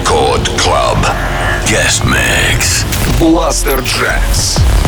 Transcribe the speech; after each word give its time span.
Record 0.00 0.48
Club. 0.56 0.98
Guest 1.66 2.04
mix. 2.04 2.84
Blasterjaxx. 3.18 4.79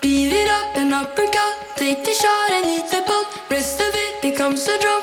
Beat 0.00 0.32
it 0.32 0.48
up 0.48 0.76
and 0.76 0.94
I'll 0.94 1.14
break 1.14 1.34
out. 1.34 1.54
Take 1.76 2.04
the 2.04 2.12
shot 2.12 2.50
and 2.50 2.66
eat 2.66 2.90
the 2.90 3.02
ball. 3.06 3.24
Rest 3.50 3.80
of 3.80 3.92
it 3.94 4.22
becomes 4.22 4.66
a 4.68 4.78
drum. 4.80 5.02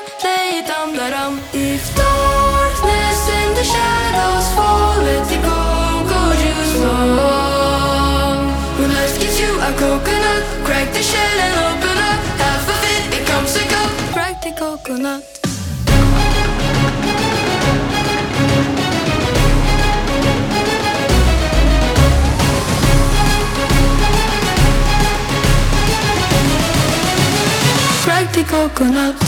Life 28.50 29.27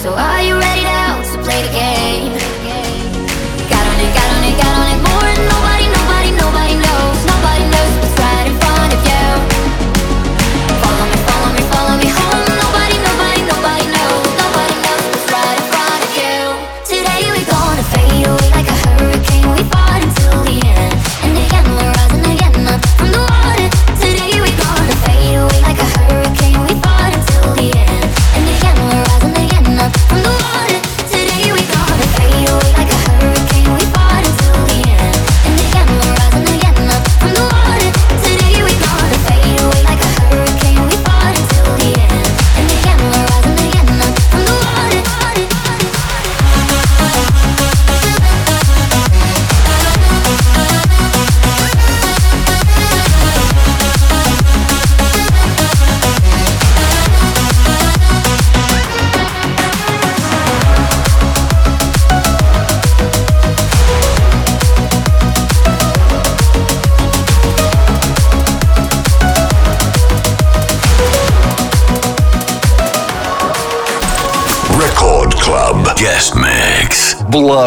So 0.00 0.14
are 0.14 0.40
you 0.42 0.58
ready? 0.58 0.79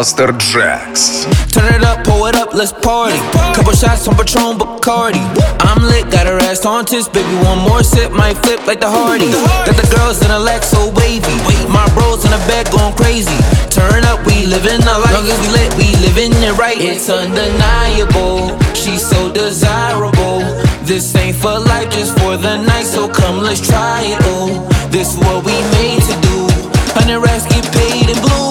Blasterjaxx. 0.04 1.24
Turn 1.48 1.72
it 1.72 1.82
up, 1.82 2.04
pull 2.04 2.26
it 2.26 2.36
up, 2.36 2.52
let's 2.52 2.72
party. 2.72 3.16
Couple 3.56 3.72
shots 3.72 4.06
on 4.06 4.14
Patron 4.16 4.60
Bacardi. 4.60 5.24
I'm 5.64 5.80
lit, 5.80 6.12
got 6.12 6.26
her 6.26 6.36
ass 6.44 6.66
on 6.66 6.84
tits, 6.84 7.08
Baby, 7.08 7.32
one 7.40 7.56
more 7.64 7.82
sip, 7.82 8.12
might 8.12 8.36
flip 8.44 8.66
like 8.66 8.80
the 8.80 8.90
Hardy. 8.90 9.32
Got 9.64 9.80
the 9.80 9.88
girls 9.96 10.20
in 10.20 10.30
a 10.30 10.38
Lex, 10.38 10.68
so 10.68 10.92
wavy. 10.92 11.32
My 11.72 11.88
bros 11.96 12.22
in 12.22 12.32
the 12.36 12.42
bed 12.44 12.68
going 12.68 12.92
crazy. 13.00 13.32
Turn 13.72 14.04
up, 14.04 14.20
we 14.26 14.44
living 14.44 14.84
the 14.84 14.92
life. 14.92 15.16
Long 15.16 15.24
as 15.24 15.40
we 15.40 15.48
lit, 15.56 15.72
we 15.80 15.88
living 16.04 16.36
it 16.44 16.52
right. 16.60 16.76
It's 16.76 17.08
undeniable. 17.08 18.60
She's 18.76 19.08
so 19.08 19.32
desirable. 19.32 20.44
This 20.84 21.16
ain't 21.16 21.36
for 21.36 21.56
life, 21.58 21.88
just 21.88 22.12
for 22.20 22.36
the 22.36 22.60
night. 22.60 22.84
So 22.84 23.08
come, 23.08 23.40
let's 23.40 23.66
try 23.66 24.04
it. 24.04 24.20
Oh, 24.28 24.68
this 24.92 25.16
what 25.16 25.48
we 25.48 25.56
made 25.80 26.04
to 26.04 26.16
do. 26.28 26.44
Hundred 26.92 27.24
racks 27.24 27.48
get 27.48 27.64
paid 27.72 28.12
in 28.12 28.20
blue. 28.20 28.43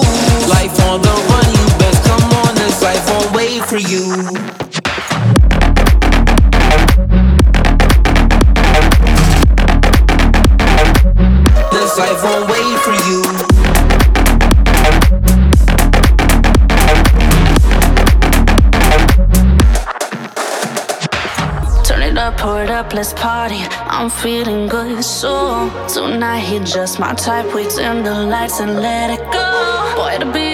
let's 22.94 23.12
party. 23.14 23.60
I'm 23.86 24.08
feeling 24.08 24.68
good, 24.68 25.02
so 25.04 25.68
tonight 25.88 26.40
he 26.40 26.58
just 26.60 26.98
my 26.98 27.12
type. 27.14 27.52
We 27.54 27.64
dim 27.68 28.04
the 28.04 28.14
lights 28.24 28.60
and 28.60 28.76
let 28.76 29.10
it 29.10 29.20
go. 29.32 29.94
Boy, 29.96 30.18
the 30.18 30.30
beat. 30.32 30.53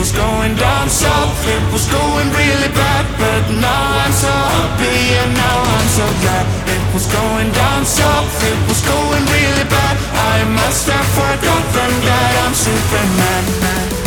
was 0.00 0.12
going 0.12 0.56
down 0.56 0.88
south, 0.88 1.46
it 1.46 1.62
was 1.72 1.84
going 1.92 2.28
really 2.32 2.72
bad. 2.72 3.04
But 3.20 3.44
now 3.60 3.84
I'm 4.00 4.12
so 4.16 4.32
happy 4.32 4.98
and 5.20 5.32
now 5.36 5.58
I'm 5.76 5.88
so 5.92 6.06
glad. 6.24 6.46
It 6.72 6.94
was 6.94 7.06
going 7.12 7.52
down 7.52 7.84
south, 7.84 8.32
it 8.50 8.60
was 8.66 8.80
going 8.80 9.24
really 9.36 9.66
bad. 9.68 9.96
I 10.32 10.36
must 10.56 10.88
have 10.88 11.08
forgotten 11.20 11.90
that 12.08 12.32
I'm 12.48 12.54
Superman. 12.56 13.99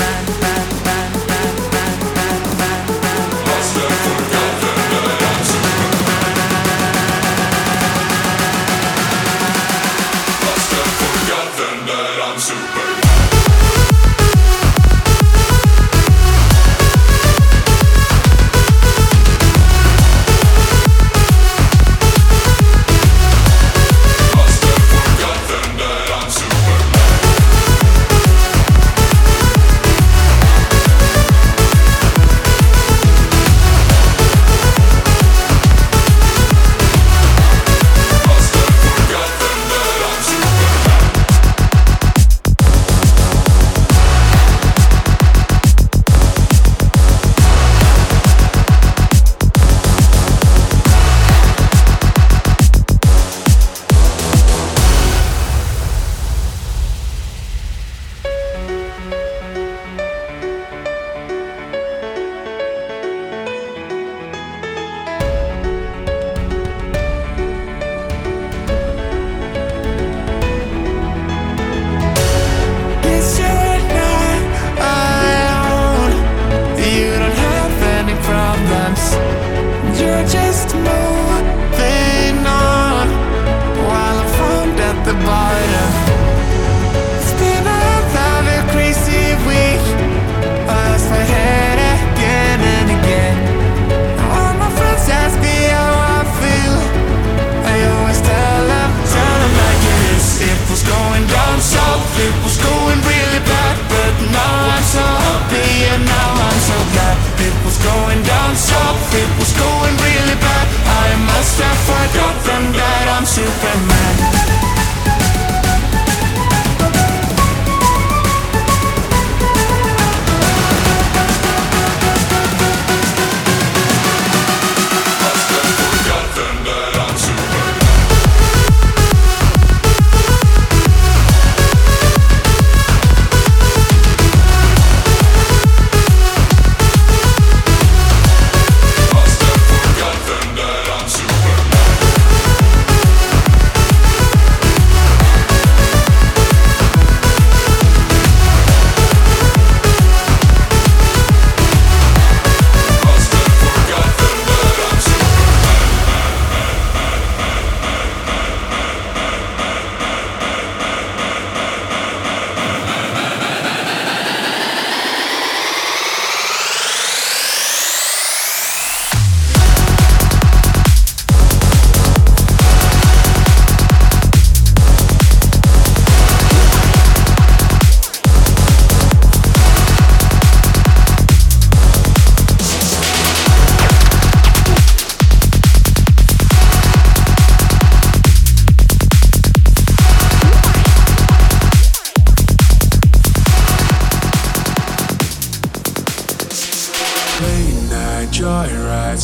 top, 108.74 108.98
it 109.22 109.30
was 109.40 109.52
going 109.54 109.96
really 110.08 110.38
bad. 110.46 110.66
I 111.06 111.08
must 111.30 111.56
have 111.62 111.80
forgotten 111.90 112.62
that 112.74 113.06
I'm 113.16 113.26
Superman. 113.26 114.03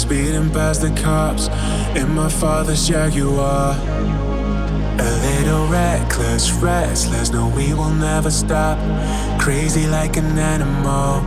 Speeding 0.10 0.50
past 0.50 0.82
the 0.82 0.90
cops 1.02 1.50
in 1.96 2.10
my 2.16 2.28
father's 2.28 2.88
Jaguar. 2.88 3.76
A 3.76 5.12
little 5.28 5.68
reckless, 5.68 6.52
restless, 6.54 7.30
no, 7.30 7.48
we 7.50 7.76
will 7.76 7.94
never 7.94 8.32
stop. 8.32 8.80
Crazy 9.40 9.86
like 9.86 10.18
an 10.18 10.40
animal. 10.40 11.22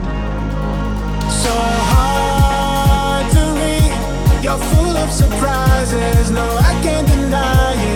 So 1.30 1.54
hard 1.92 3.30
to 3.34 3.42
read, 3.60 4.42
you're 4.42 4.58
full 4.58 4.96
of 4.96 5.12
surprises, 5.12 6.32
no, 6.32 6.42
I 6.42 6.80
can't 6.82 7.06
deny 7.06 7.74
it. 7.86 7.91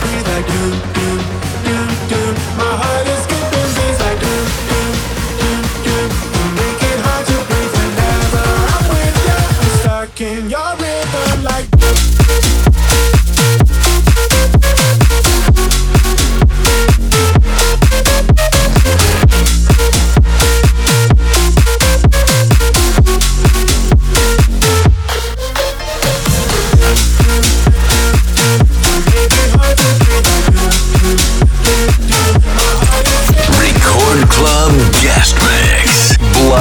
Breathe 0.00 0.28
like 0.28 0.46
doom, 0.46 0.72
doom, 0.96 1.20
doom, 1.64 1.88
doom. 2.10 2.34
My 2.58 2.72
heart 2.80 3.06
is 3.06 3.35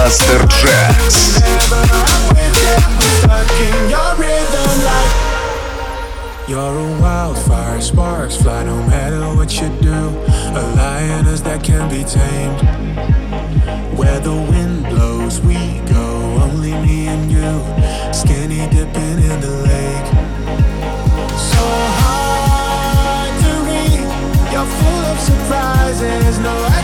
Blaster 0.06 0.46
Jacks. 0.62 1.40
You're 6.48 6.60
a 6.60 7.02
wildfire, 7.02 7.82
sparks 7.82 8.36
fly 8.40 8.64
no 8.66 8.76
matter 8.86 9.22
what 9.36 9.52
you 9.60 9.68
do. 9.82 9.90
A 9.90 10.62
lioness 10.76 11.42
that 11.42 11.64
can 11.64 11.90
be 11.90 12.04
tamed. 12.04 12.62
Where 13.98 14.20
the 14.20 14.36
wind 14.36 14.86
blows, 14.86 15.42
we 15.42 15.56
go. 15.90 16.06
Only 16.44 16.74
me 16.74 17.08
and 17.08 17.32
you, 17.32 18.14
skinny 18.14 18.70
dipping 18.70 19.18
in 19.32 19.42
the 19.42 19.56
lake. 19.66 20.08
So 21.50 21.66
hard 22.02 23.34
to 23.42 23.52
read. 23.66 24.06
You're 24.54 24.70
full 24.70 25.04
of 25.12 25.20
surprises. 25.20 26.38
No, 26.38 26.75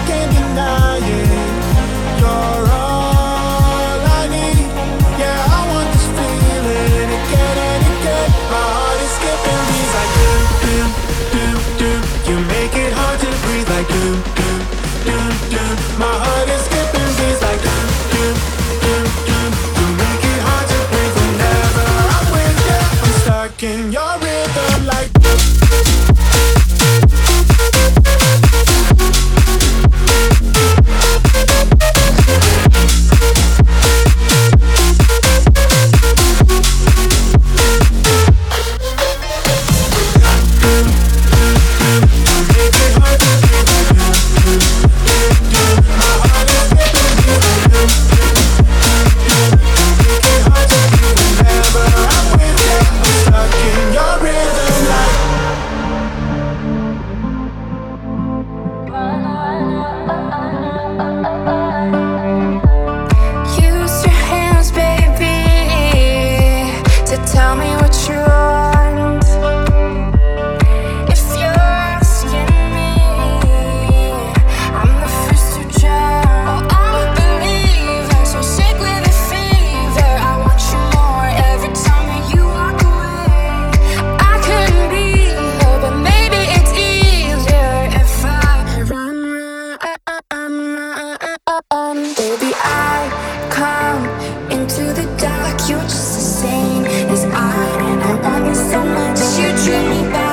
same 96.42 96.86
as 97.14 97.24
I, 97.26 97.54
and 97.90 98.02
I 98.02 98.14
want 98.24 98.46
you 98.48 98.56
so 98.56 98.80
much. 98.84 99.20
You 99.38 99.50
treat 99.64 99.86
me 99.94 100.02
bad. 100.12 100.31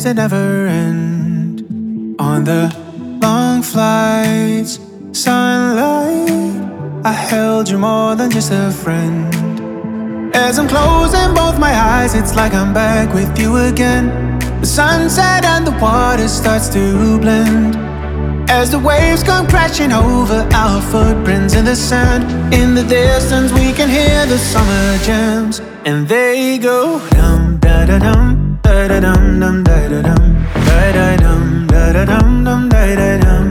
Days 0.00 0.04
that 0.04 0.16
never 0.16 0.66
end. 0.66 2.16
On 2.18 2.44
the 2.44 2.74
long 3.22 3.62
flights, 3.62 4.78
sunlight, 5.12 6.56
I 7.04 7.12
held 7.12 7.68
you 7.68 7.78
more 7.78 8.14
than 8.16 8.30
just 8.30 8.50
a 8.52 8.70
friend. 8.70 9.34
As 10.34 10.58
I'm 10.58 10.68
closing 10.68 11.34
both 11.34 11.58
my 11.58 11.74
eyes, 11.74 12.14
it's 12.14 12.34
like 12.34 12.54
I'm 12.54 12.72
back 12.72 13.14
with 13.14 13.38
you 13.38 13.56
again. 13.56 14.06
The 14.60 14.66
sunset 14.66 15.44
and 15.44 15.66
the 15.66 15.76
water 15.82 16.28
starts 16.28 16.68
to 16.70 17.18
blend. 17.18 17.76
As 18.48 18.70
the 18.70 18.78
waves 18.78 19.22
come 19.22 19.46
crashing 19.46 19.92
over 19.92 20.48
our 20.52 20.80
footprints 20.90 21.54
in 21.54 21.64
the 21.64 21.76
sand. 21.76 22.22
In 22.54 22.74
the 22.74 22.84
distance, 22.84 23.52
we 23.52 23.72
can 23.72 23.88
hear 23.88 24.26
the 24.26 24.38
summer 24.38 24.98
jams. 25.04 25.60
And 25.84 26.08
they 26.08 26.58
go 26.58 27.00
dum 27.10 27.58
da 27.58 27.84
da 27.86 27.98
dum 27.98 28.58
da 28.62 28.88
da 28.88 29.00
dum 29.00 29.29
dum 29.50 29.64
da 29.64 29.88
da 29.88 30.00
dum 30.02 30.46
da 30.66 30.92
da 30.96 31.16
dum 31.16 31.66
da 31.66 31.92
da 31.92 32.04
dum 32.04 32.44
dum 32.44 32.68
da 32.68 32.82
da 33.00 33.10
dum 33.24 33.46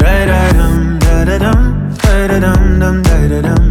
da 0.00 0.14
da 0.30 0.40
dum 0.58 0.98
da 1.04 1.24
da 1.28 1.38
dum 1.44 1.62
da 2.02 2.26
da 2.28 2.38
dum 2.44 2.80
dum 2.80 3.02
da 3.02 3.16
da 3.32 3.40
dum. 3.46 3.64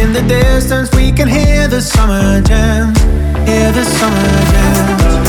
In 0.00 0.12
the 0.12 0.22
distance, 0.28 0.94
we 0.94 1.12
can 1.12 1.28
hear 1.28 1.66
the 1.66 1.80
summer 1.80 2.42
jams. 2.42 2.98
Hear 3.48 3.72
the 3.72 3.84
summer 3.84 4.30
jams. 4.52 5.19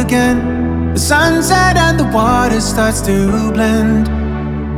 Again. 0.00 0.92
The 0.94 1.00
sunset 1.00 1.76
and 1.76 1.98
the 1.98 2.04
water 2.04 2.60
starts 2.60 3.00
to 3.02 3.52
blend. 3.52 4.08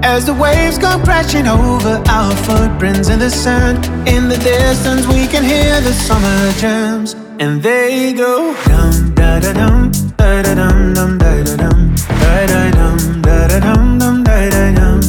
As 0.05 0.25
the 0.27 0.35
waves 0.35 0.79
come 0.79 1.03
crashing 1.03 1.47
over 1.47 2.03
our 2.09 2.35
footprints 2.47 3.09
in 3.09 3.19
the 3.19 3.31
sand. 3.31 3.87
In 4.09 4.29
the 4.29 4.37
distance, 4.39 5.07
we 5.07 5.27
can 5.27 5.45
hear 5.45 5.81
the 5.81 5.93
summer 5.93 6.53
jams. 6.53 7.15
And 7.39 7.63
they 7.63 8.13
go 8.13 8.55
dum 8.65 9.15
da 9.15 9.41
da 9.41 9.53
dum 9.53 9.93
da 10.17 10.43
da 10.43 10.55
dum 10.55 10.95
dum 10.95 11.19
da 11.19 11.43
da 11.45 11.57
dum 11.57 11.95
da 12.23 12.47
da 12.47 12.71
dum 12.71 13.23
da 13.23 13.49
da 13.49 13.61
dum 13.61 13.99
dum 13.99 14.25
da 14.25 14.49
da 14.49 14.71
dum 14.79 15.01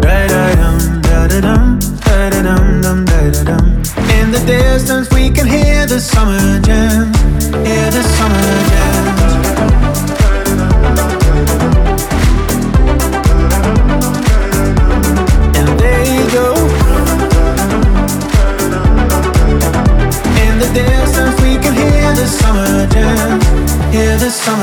da 0.00 0.26
da 0.28 0.54
dum 0.60 1.02
da 1.02 1.26
da 1.26 1.40
dum 1.40 1.78
da 2.06 2.30
da 2.30 2.42
dum 2.42 2.80
dum 2.82 3.04
da 3.04 3.30
da 3.34 3.42
dum. 3.44 3.82
In 4.18 4.30
the 4.30 4.42
distance, 4.46 5.10
we 5.10 5.30
can 5.30 5.46
hear 5.46 5.86
the 5.86 6.00
summer 6.00 6.59
Time 24.42 24.56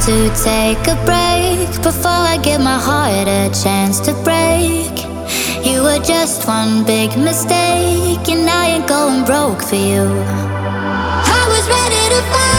to 0.00 0.30
take 0.42 0.86
a 0.88 0.96
break 1.04 1.82
before 1.82 2.10
I 2.10 2.40
give 2.42 2.62
my 2.62 2.78
heart 2.78 3.28
a 3.28 3.50
chance 3.62 4.00
to 4.00 4.14
break. 4.24 5.04
You 5.62 5.82
were 5.82 5.98
just 6.02 6.46
one 6.48 6.84
big 6.84 7.10
mistake, 7.18 8.26
and 8.30 8.48
I 8.48 8.76
ain't 8.76 8.88
going 8.88 9.26
broke 9.26 9.60
for 9.60 9.76
you. 9.76 10.04
I 10.06 11.44
was 11.52 11.68
ready 11.68 12.14
to 12.14 12.22
fight 12.32 12.49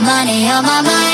money 0.00 0.50
on 0.50 0.64
my 0.64 0.82
mind. 0.82 1.13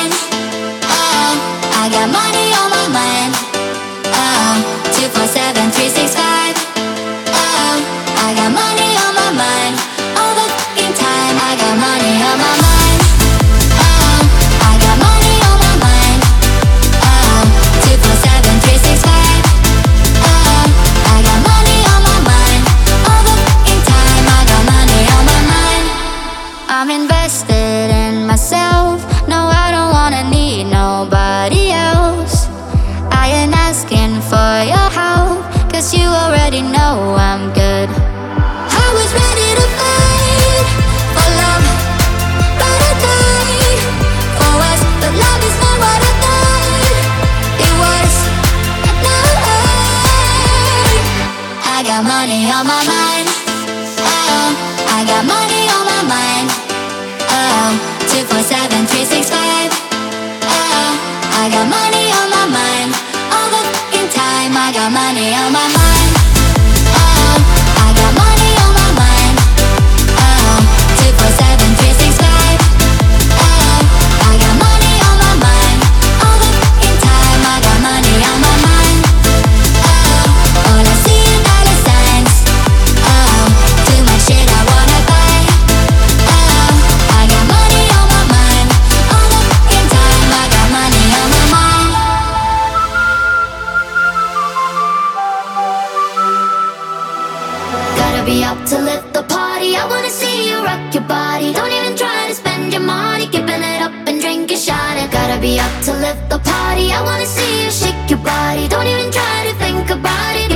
Gotta 98.20 98.32
be 98.32 98.44
up 98.44 98.66
to 98.66 98.78
lift 98.78 99.14
the 99.14 99.22
party. 99.22 99.76
I 99.76 99.88
wanna 99.88 100.10
see 100.10 100.50
you 100.50 100.62
rock 100.62 100.92
your 100.92 101.04
body. 101.04 101.54
Don't 101.54 101.72
even 101.72 101.96
try 101.96 102.28
to 102.28 102.34
spend 102.34 102.70
your 102.70 102.82
money, 102.82 103.26
keeping 103.26 103.62
it 103.72 103.80
up 103.80 103.92
and 104.06 104.20
drink 104.20 104.52
a 104.52 104.56
shot. 104.56 104.94
I 105.02 105.06
gotta 105.06 105.40
be 105.40 105.58
up 105.58 105.72
to 105.84 105.92
lift 105.94 106.28
the 106.28 106.38
party. 106.38 106.92
I 106.92 107.00
wanna 107.02 107.24
see 107.24 107.64
you 107.64 107.70
shake 107.70 108.10
your 108.10 108.18
body. 108.18 108.68
Don't 108.68 108.86
even 108.86 109.10
try 109.10 109.38
to 109.48 109.54
think 109.56 109.88
about 109.88 110.36
it, 110.36 110.52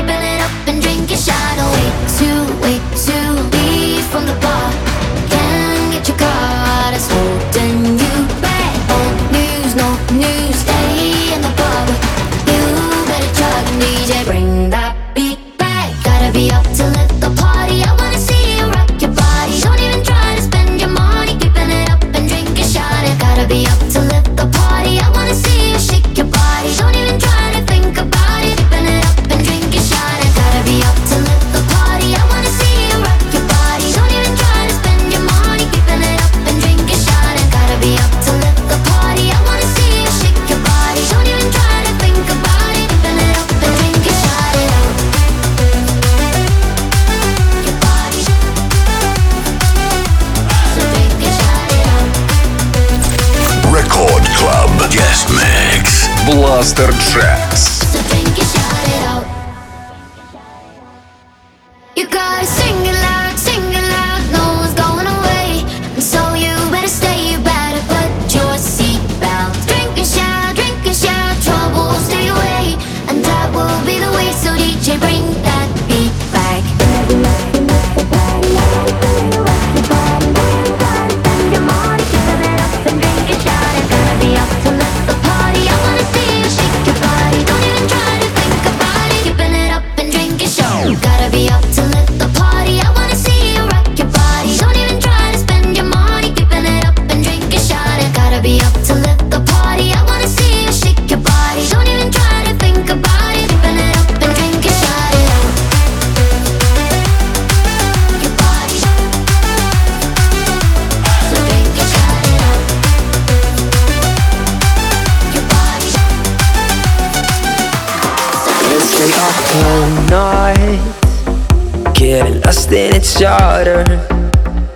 harder, 123.54 123.84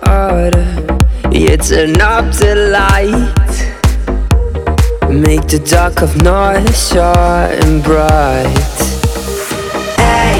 harder. 0.05 0.67
You 1.33 1.57
turn 1.57 1.99
up 1.99 2.31
the 2.39 2.55
light. 2.71 3.51
Make 5.11 5.47
the 5.51 5.59
dark 5.59 6.01
of 6.01 6.15
night 6.23 6.71
shine 6.71 7.81
bright. 7.81 8.79
Hey, 9.99 10.39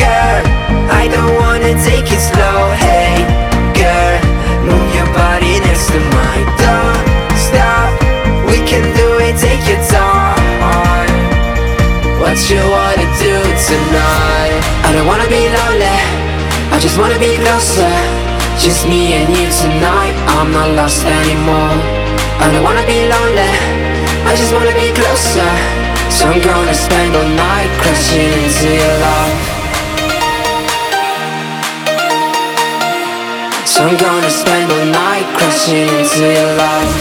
girl 0.00 0.42
I 1.00 1.04
don't 1.12 1.34
wanna 1.42 1.74
take 1.84 2.08
it 2.16 2.22
slow. 2.30 2.72
Hey, 2.86 3.20
girl 3.76 4.16
Move 4.64 4.88
your 4.96 5.10
body 5.12 5.60
next 5.66 5.88
to 5.92 6.00
mine. 6.16 6.48
Don't 6.64 7.36
stop 7.46 7.90
We 8.48 8.64
can 8.70 8.84
do 8.96 9.08
it, 9.26 9.36
take 9.36 9.64
your 9.68 9.82
time. 9.92 10.44
What 12.22 12.38
you 12.48 12.62
wanna 12.76 13.08
do 13.20 13.34
tonight? 13.68 14.56
I 14.86 14.88
don't 14.94 15.06
wanna 15.06 15.28
be 15.28 15.53
just 16.94 17.02
wanna 17.02 17.18
be 17.18 17.34
closer. 17.42 17.90
Just 18.56 18.86
me 18.86 19.14
and 19.18 19.26
you 19.34 19.50
tonight 19.50 20.14
I'm 20.38 20.52
not 20.52 20.70
lost 20.78 21.02
anymore. 21.02 21.74
I 22.38 22.46
don't 22.54 22.62
wanna 22.62 22.86
be 22.86 23.10
lonely 23.10 23.50
I 24.30 24.36
just 24.38 24.54
wanna 24.54 24.70
be 24.78 24.94
closer. 24.94 25.50
So 26.14 26.30
I'm 26.30 26.38
gonna 26.38 26.72
spend 26.72 27.10
all 27.16 27.30
night 27.34 27.70
Crashing 27.82 28.30
into 28.46 28.70
your 28.78 28.94
love. 29.02 29.34
So 33.66 33.82
I'm 33.82 33.96
gonna 33.98 34.30
spend 34.30 34.70
all 34.70 34.86
night 34.86 35.26
Crashing 35.34 35.90
into 35.98 36.26
your 36.30 36.52
love. 36.62 36.94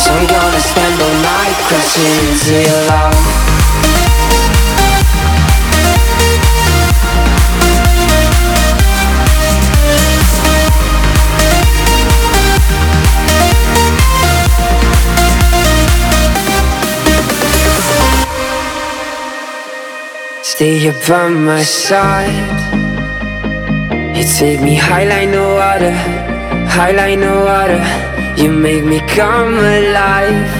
So 0.00 0.08
I'm 0.16 0.26
gonna 0.32 0.62
spend 0.64 0.96
all 1.04 1.16
night 1.28 1.56
crashing 1.68 2.16
into 2.32 2.56
your 2.56 2.82
love 2.88 3.47
Stay 20.58 20.76
here 20.76 21.00
by 21.06 21.28
my 21.28 21.62
side. 21.62 22.34
You 24.16 24.24
take 24.24 24.60
me 24.60 24.74
high 24.74 25.04
like 25.04 25.28
no 25.28 25.54
water 25.54 25.92
High 26.74 26.90
like 26.90 27.16
no 27.16 27.44
water 27.44 27.80
You 28.36 28.50
make 28.50 28.82
me 28.82 28.98
come 29.06 29.54
alive. 29.54 30.50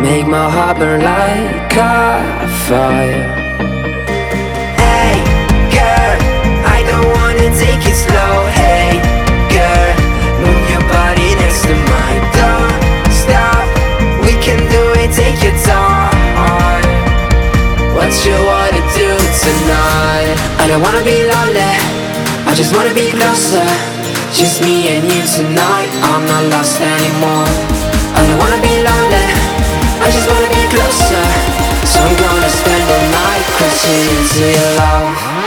Make 0.00 0.28
my 0.28 0.48
heart 0.54 0.78
burn 0.78 1.02
like 1.02 1.74
a 1.74 2.46
fire. 2.66 3.26
Hey, 4.82 5.14
girl 5.74 6.18
I 6.76 6.78
don't 6.90 7.08
wanna 7.18 7.48
take 7.58 7.84
it 7.90 7.96
slow. 8.06 8.34
Hey, 8.58 8.71
tonight? 19.42 20.38
I 20.62 20.64
don't 20.70 20.82
wanna 20.86 21.02
be 21.02 21.26
lonely. 21.26 21.74
I 22.46 22.54
just 22.54 22.70
wanna 22.76 22.94
be 22.94 23.10
closer. 23.10 23.66
Just 24.30 24.62
me 24.62 24.94
and 24.94 25.02
you 25.10 25.22
tonight. 25.26 25.90
I'm 26.10 26.22
not 26.30 26.44
lost 26.54 26.78
anymore. 26.80 27.50
I 28.14 28.20
don't 28.26 28.38
wanna 28.38 28.62
be 28.62 28.74
lonely. 28.86 29.28
I 29.98 30.08
just 30.14 30.26
wanna 30.30 30.50
be 30.54 30.62
closer. 30.70 31.26
So 31.90 31.98
I'm 32.06 32.14
gonna 32.24 32.50
spend 32.50 32.84
the 32.92 33.00
night 33.18 33.44
crashing 33.58 34.04
into 34.14 34.44
your 34.54 34.70
love 34.78 35.41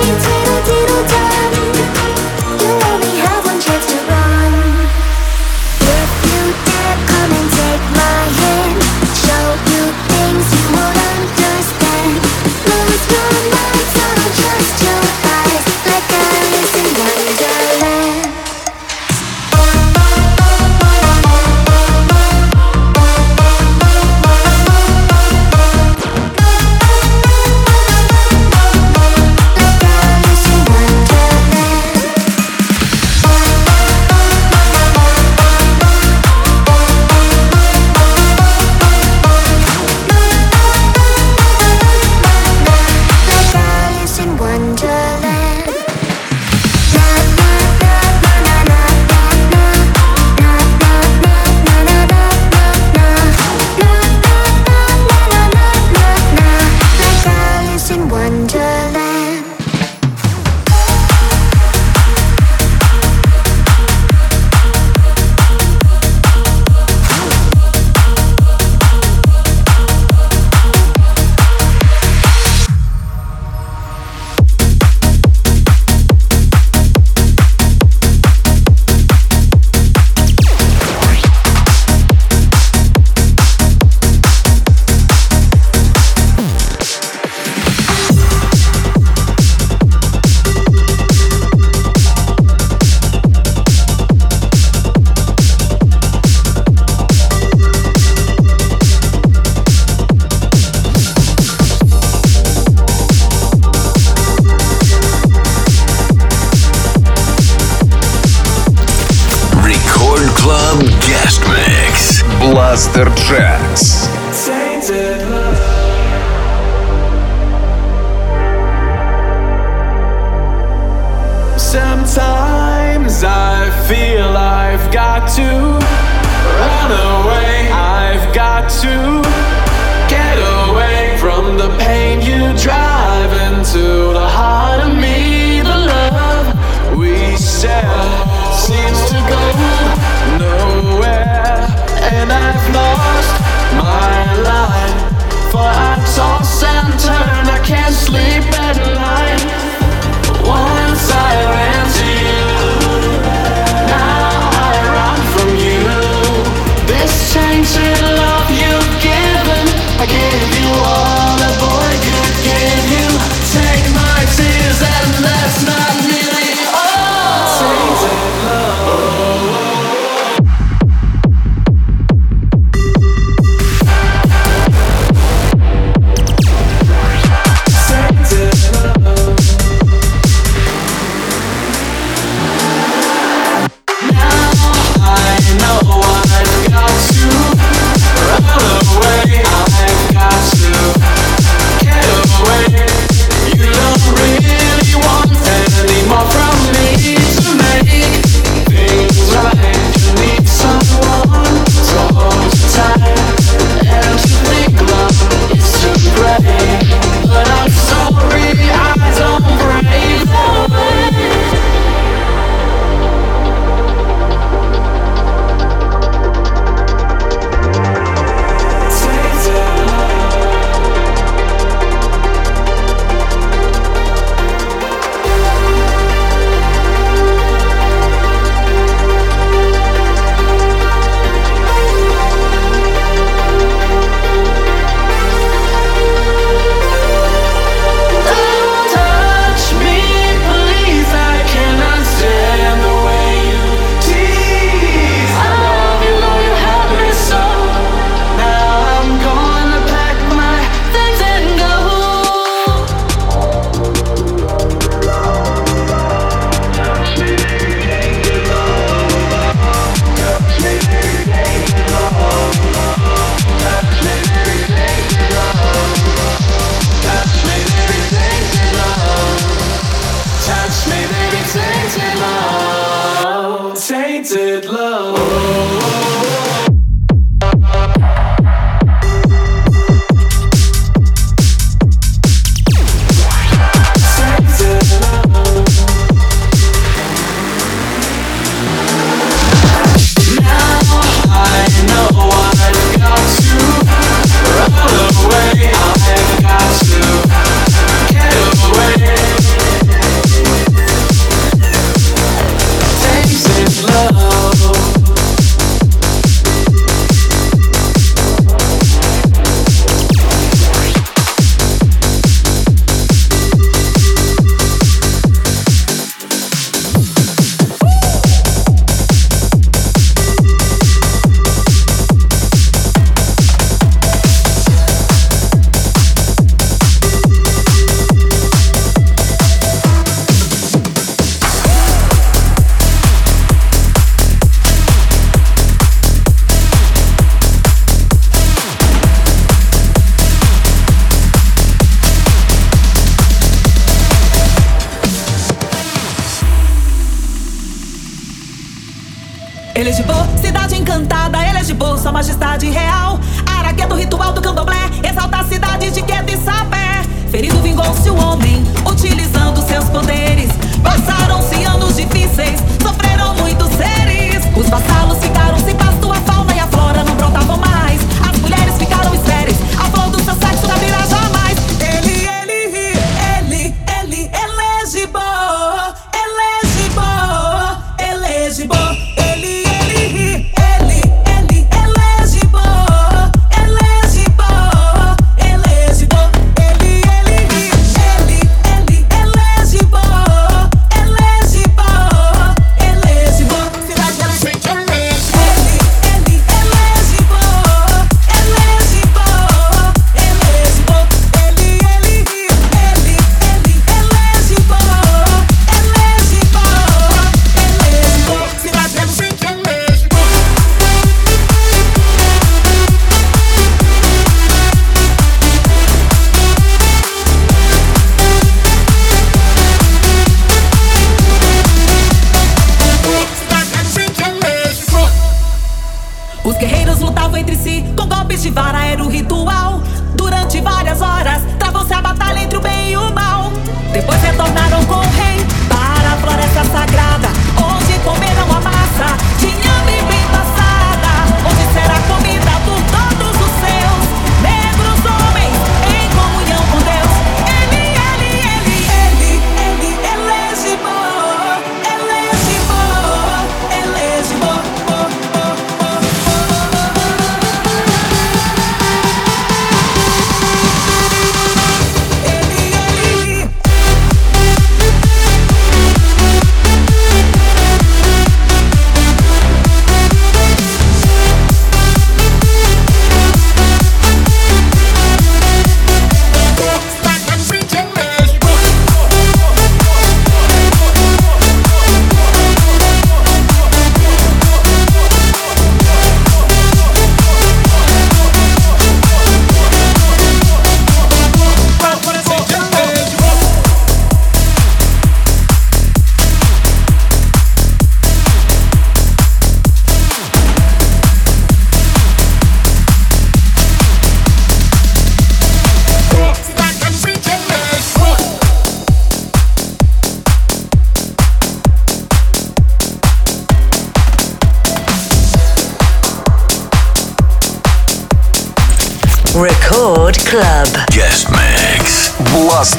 tweedle, 0.00 0.39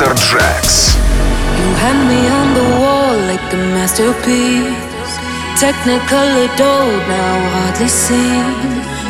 Blasterjaxx. 0.02 0.97
You 1.62 1.68
had 1.78 1.97
me 2.10 2.22
on 2.39 2.47
the 2.58 2.68
wall 2.82 3.14
like 3.30 3.54
a 3.54 3.62
masterpiece. 3.78 5.14
Technicolor 5.62 6.49
doll, 6.58 6.89
now 7.06 7.38
hardly 7.54 7.88
seen. 7.88 8.45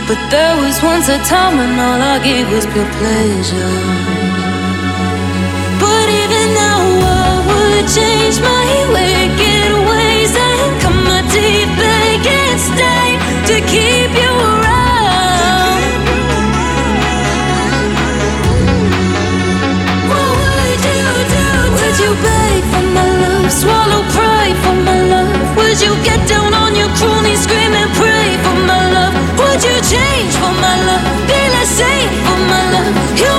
But 0.08 0.20
there 0.30 0.56
was 0.60 0.84
once 0.84 1.08
a 1.08 1.18
time 1.24 1.58
when 1.60 1.80
all 1.80 2.02
I 2.14 2.20
gave 2.20 2.52
was 2.52 2.66
pure 2.74 2.92
pleasure. 3.00 3.78
But 5.80 6.08
even 6.24 6.48
now, 6.60 6.82
I 7.08 7.32
would 7.48 7.88
change 7.88 8.36
my 8.44 8.68
wicked 8.92 9.41
Swallow 23.62 24.02
pride 24.10 24.58
for 24.66 24.74
my 24.74 24.98
love? 25.06 25.30
Would 25.56 25.78
you 25.86 25.94
get 26.02 26.18
down 26.28 26.52
on 26.52 26.74
your 26.76 26.90
knees, 27.22 27.44
scream 27.46 27.74
and 27.78 27.92
pray 27.94 28.30
for 28.42 28.58
my 28.66 28.82
love? 28.90 29.14
Would 29.38 29.62
you 29.62 29.78
change 29.86 30.34
for 30.42 30.50
my 30.66 30.76
love? 30.90 31.06
Be 31.30 31.38
less 31.54 31.70
safe 31.70 32.10
for 32.26 32.40
my 32.50 32.64
love? 32.74 32.90
You 33.22 33.31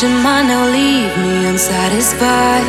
Your 0.00 0.12
mine 0.22 0.46
now 0.46 0.64
leave 0.70 1.10
me 1.18 1.46
unsatisfied. 1.46 2.62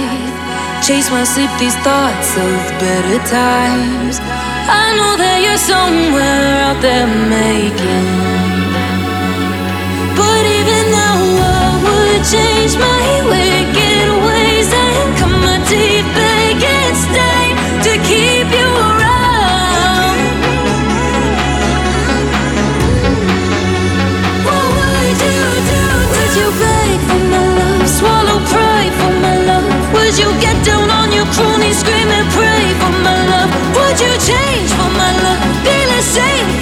Chase 0.82 1.12
my 1.12 1.24
sleep, 1.24 1.52
these 1.60 1.76
thoughts 1.86 2.36
of 2.36 2.58
better 2.82 3.20
times. 3.30 4.18
I 4.66 4.98
know 4.98 5.14
that 5.16 5.38
you're 5.38 5.62
somewhere 5.62 6.58
out 6.66 6.82
there 6.82 7.06
making. 7.06 8.10
But 10.18 10.42
even 10.58 10.90
now, 10.90 11.22
I 11.54 11.70
would 11.86 12.26
change 12.26 12.74
my 12.82 13.22
wicked 13.30 14.18
Would 30.10 30.18
you 30.18 30.41
get 30.41 30.66
down 30.66 30.89
on 30.89 31.12
your 31.12 31.26
scream 31.72 32.10
and 32.10 32.28
pray 32.34 32.74
for 32.82 32.89
my 33.05 33.14
love? 33.30 33.51
Would 33.78 33.99
you 34.01 34.10
change 34.18 34.72
for 34.74 34.89
my 34.97 35.14
love? 35.22 35.39
Less 35.99 36.03
safe 36.03 36.59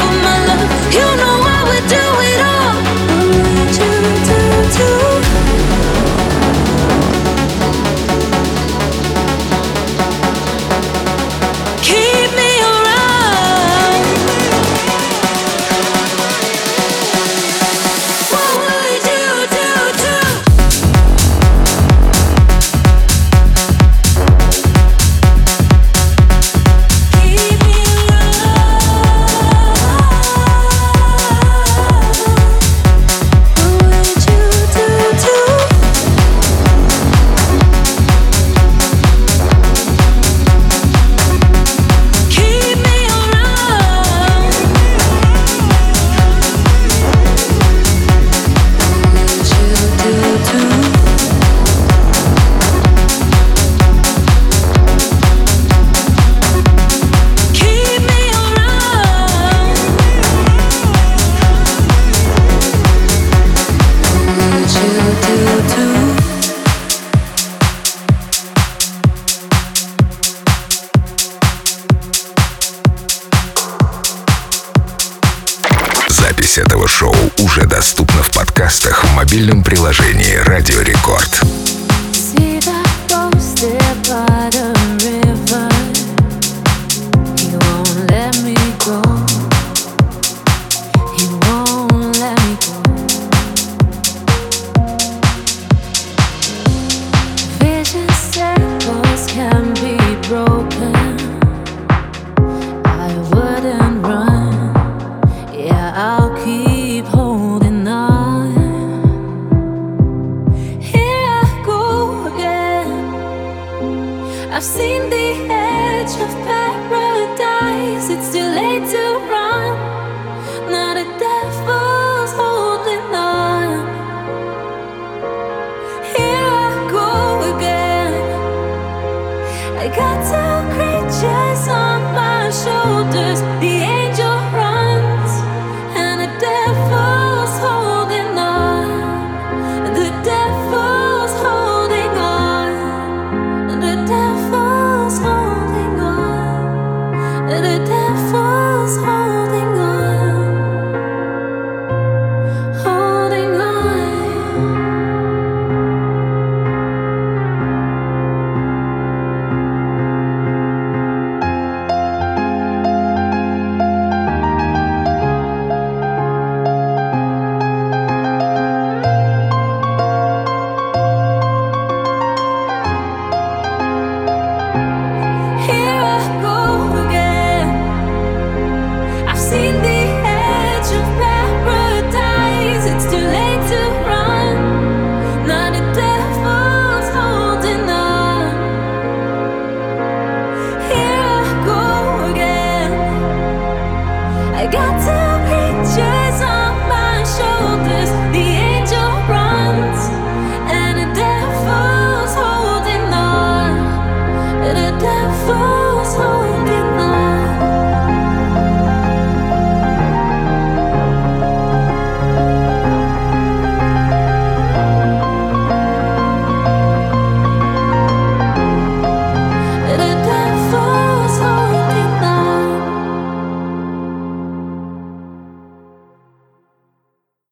I 129.88 129.96
got 129.96 130.32
two 130.32 130.47